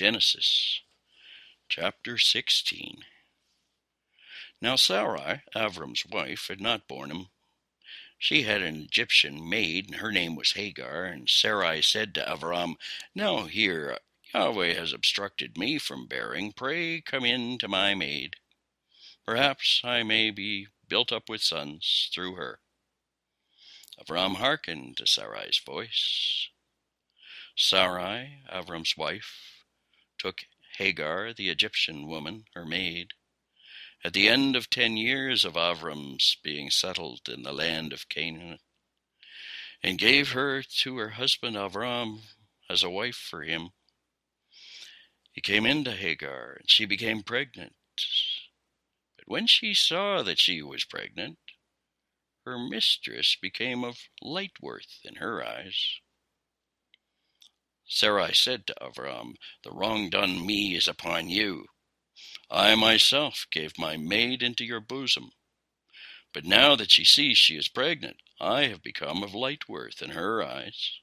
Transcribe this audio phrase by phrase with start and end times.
[0.00, 0.80] Genesis
[1.68, 3.04] chapter 16.
[4.62, 7.26] Now Sarai, Avram's wife, had not borne him.
[8.18, 11.04] She had an Egyptian maid, and her name was Hagar.
[11.04, 12.76] And Sarai said to Avram,
[13.14, 13.98] Now here,
[14.32, 16.54] Yahweh has obstructed me from bearing.
[16.54, 18.36] Pray come in to my maid.
[19.26, 22.60] Perhaps I may be built up with sons through her.
[24.00, 26.48] Avram hearkened to Sarai's voice.
[27.54, 29.59] Sarai, Avram's wife,
[30.20, 30.42] took
[30.76, 33.14] Hagar, the Egyptian woman, her maid,
[34.04, 38.58] at the end of ten years of Avram's being settled in the land of Canaan,
[39.82, 42.20] and gave her to her husband Avram
[42.68, 43.70] as a wife for him.
[45.32, 47.74] He came into Hagar, and she became pregnant.
[49.16, 51.38] But when she saw that she was pregnant,
[52.44, 56.00] her mistress became of light worth in her eyes.
[57.92, 61.66] Sarai said to Avram, The wrong done me is upon you.
[62.48, 65.32] I myself gave my maid into your bosom.
[66.32, 70.10] But now that she sees she is pregnant, I have become of light worth in
[70.10, 71.00] her eyes.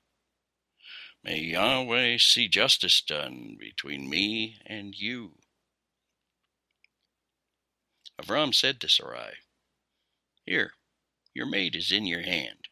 [1.21, 5.39] May Yahweh see justice done between me and you.
[8.17, 9.33] Avram said to Sarai,
[10.45, 10.71] Here,
[11.33, 12.69] your maid is in your hand.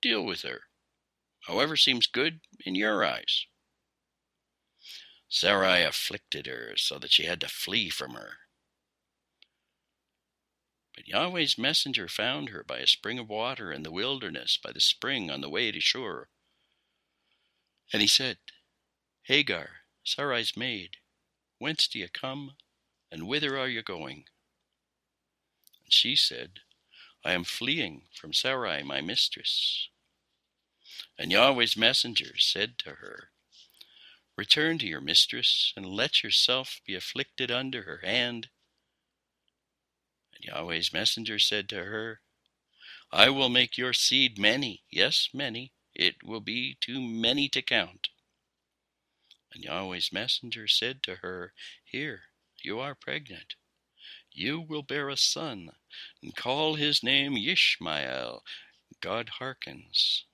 [0.00, 0.68] Deal with her
[1.46, 3.46] however seems good in your eyes.
[5.28, 8.38] Sarai afflicted her so that she had to flee from her.
[10.94, 14.80] But Yahweh's messenger found her by a spring of water in the wilderness, by the
[14.80, 16.28] spring on the way to Shur.
[17.92, 18.38] And he said,
[19.24, 20.98] Hagar, Sarai's maid,
[21.58, 22.52] whence do you come,
[23.10, 24.26] and whither are you going?
[25.82, 26.60] And she said,
[27.24, 29.88] I am fleeing from Sarai, my mistress.
[31.16, 33.30] And Yahweh's messenger said to her,
[34.36, 38.48] Return to your mistress, and let yourself be afflicted under her hand.
[40.34, 42.20] And Yahweh's messenger said to her,
[43.12, 45.72] I will make your seed many, yes, many.
[45.94, 48.08] It will be too many to count.
[49.52, 52.24] And Yahweh's messenger said to her, Here,
[52.60, 53.54] you are pregnant.
[54.32, 55.76] You will bear a son,
[56.20, 58.42] and call his name Yishmael.
[59.00, 60.24] God hearkens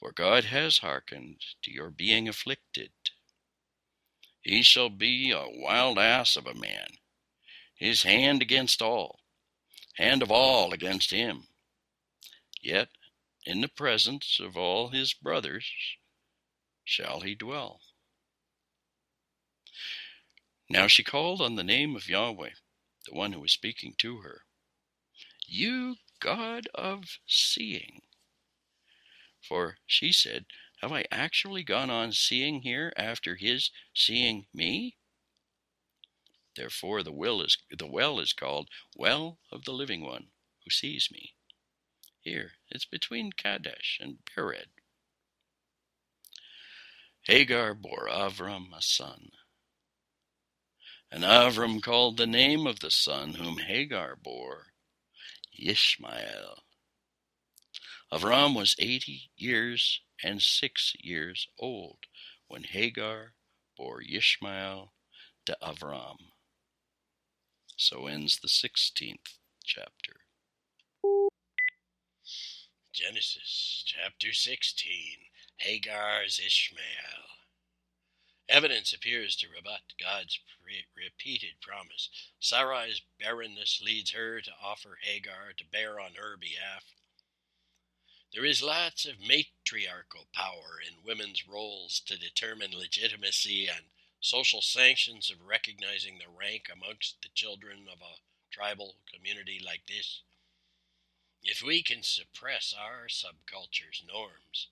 [0.00, 2.90] for God has hearkened to your being afflicted.
[4.40, 6.88] He shall be a wild ass of a man,
[7.74, 9.20] his hand against all,
[9.96, 11.48] hand of all against him.
[12.62, 12.88] Yet
[13.44, 15.70] in the presence of all his brothers
[16.82, 17.80] shall he dwell.
[20.70, 22.54] Now she called on the name of Yahweh,
[23.06, 24.42] the one who was speaking to her.
[25.46, 28.02] You God of seeing,
[29.40, 30.46] for she said,
[30.80, 34.96] Have I actually gone on seeing here after his seeing me?
[36.56, 40.28] Therefore the will is the well is called Well of the Living One
[40.64, 41.34] who sees me.
[42.20, 44.68] Here, it's between Kadesh and Bered.
[47.22, 49.30] Hagar bore Avram a son.
[51.10, 54.72] And Avram called the name of the son whom Hagar bore
[55.58, 56.62] Ishmael.
[58.12, 62.06] Avram was eighty years and six years old
[62.48, 63.34] when Hagar
[63.76, 64.92] bore Ishmael
[65.46, 66.16] to Avram.
[67.76, 70.16] So ends the 16th chapter.
[72.92, 74.92] Genesis chapter 16
[75.58, 76.84] Hagar's Ishmael.
[78.48, 82.10] Evidence appears to rebut God's re- repeated promise.
[82.42, 86.84] Sarai's barrenness leads her to offer Hagar to bear on her behalf.
[88.32, 93.86] There is lots of matriarchal power in women's roles to determine legitimacy and
[94.20, 98.20] social sanctions of recognizing the rank amongst the children of a
[98.52, 100.22] tribal community like this.
[101.42, 104.68] If we can suppress our subculture's norms,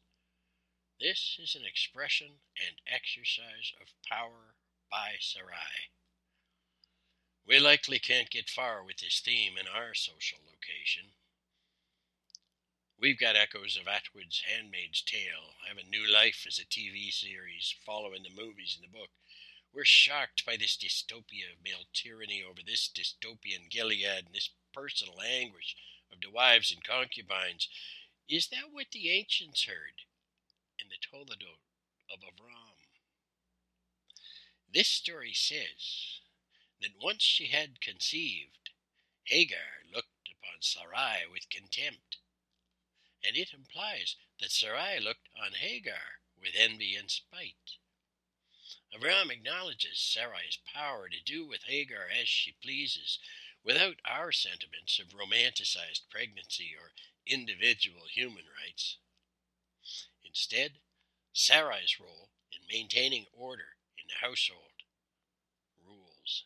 [1.01, 4.55] this is an expression and exercise of power
[4.91, 5.91] by Sarai.
[7.47, 11.15] We likely can't get far with this theme in our social location.
[13.01, 18.25] We've got echoes of Atwood's Handmaid's Tale having new life as a TV series following
[18.25, 19.11] the movies and the book.
[19.73, 25.21] We're shocked by this dystopia of male tyranny over this dystopian Gilead and this personal
[25.23, 25.77] anguish
[26.13, 27.69] of the wives and concubines.
[28.29, 30.03] Is that what the ancients heard
[30.81, 31.63] in the Toledot
[32.13, 32.83] of Avram?
[34.75, 36.19] This story says
[36.81, 38.71] that once she had conceived,
[39.23, 42.17] Hagar looked upon Sarai with contempt
[43.25, 47.77] and it implies that Sarai looked on Hagar with envy and spite.
[48.95, 53.19] Avram acknowledges Sarai's power to do with Hagar as she pleases
[53.63, 56.93] without our sentiments of romanticized pregnancy or
[57.27, 58.97] individual human rights.
[60.25, 60.79] Instead,
[61.33, 64.85] Sarai's role in maintaining order in the household
[65.87, 66.45] rules.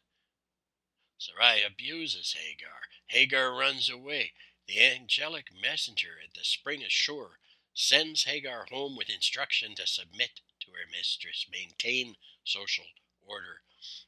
[1.18, 2.82] Sarai abuses Hagar.
[3.06, 4.32] Hagar runs away.
[4.68, 7.40] The angelic messenger at the spring ashore
[7.74, 12.86] sends Hagar home with instruction to submit to her mistress, maintain social
[13.26, 13.62] order.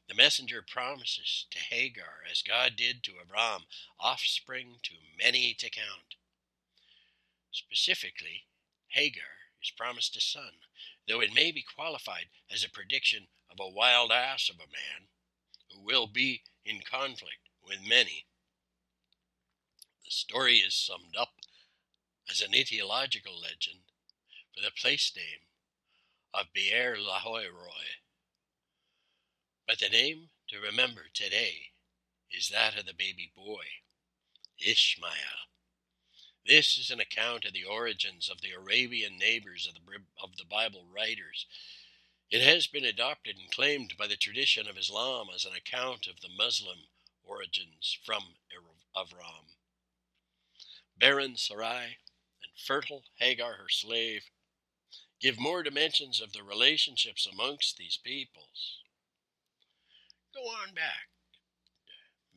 [0.07, 3.65] The messenger promises to Hagar, as God did to Abram,
[3.99, 6.15] offspring too many to count.
[7.51, 8.45] Specifically,
[8.87, 10.53] Hagar is promised a son,
[11.07, 15.09] though it may be qualified as a prediction of a wild ass of a man
[15.71, 18.25] who will be in conflict with many.
[20.05, 21.33] The story is summed up
[22.29, 23.79] as an etiological legend
[24.53, 25.47] for the place name
[26.31, 27.97] of Beer Lahai Roi.
[29.65, 31.71] But the name to remember today
[32.29, 33.65] is that of the baby boy,
[34.59, 35.49] Ishmael.
[36.45, 39.81] This is an account of the origins of the Arabian neighbors of the,
[40.21, 41.47] of the Bible writers.
[42.29, 46.21] It has been adopted and claimed by the tradition of Islam as an account of
[46.21, 46.77] the Muslim
[47.23, 48.35] origins from
[48.95, 49.54] Avram.
[50.97, 51.97] Barren Sarai
[52.43, 54.23] and fertile Hagar, her slave,
[55.19, 58.79] give more dimensions of the relationships amongst these peoples.
[60.33, 61.09] Go on back.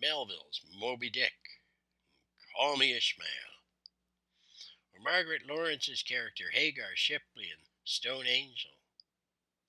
[0.00, 1.34] Melville's Moby Dick.
[2.56, 3.26] Call me Ishmael.
[4.92, 8.70] Or Margaret Laurence's character Hagar Shipley in Stone Angel.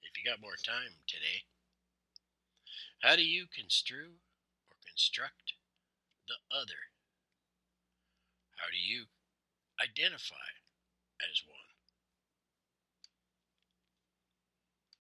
[0.02, 1.44] If you got more time today.
[3.02, 4.18] How do you construe
[4.70, 5.54] or construct
[6.28, 6.90] the other?
[8.60, 9.06] How do you
[9.82, 10.50] identify
[11.22, 11.69] as one?